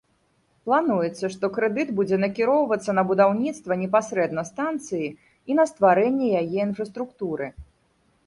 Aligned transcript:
Плануецца, 0.67 1.25
што 1.33 1.49
крэдыт 1.57 1.89
будзе 1.97 2.17
накіроўвацца 2.23 2.95
на 2.99 3.03
будаўніцтва 3.11 3.77
непасрэдна 3.83 4.41
станцыі 4.51 5.07
і 5.51 5.61
на 5.61 5.69
стварэнне 5.73 6.27
яе 6.43 6.59
інфраструктуры. 6.67 7.51